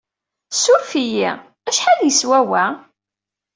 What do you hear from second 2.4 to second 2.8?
wa?